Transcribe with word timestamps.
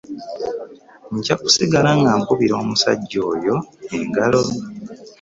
Nja 1.15 1.35
kusigala 1.41 1.91
nga 1.99 2.11
nkubira 2.21 2.53
omusajja 2.61 3.19
oyo 3.33 3.55
engalo. 3.97 4.41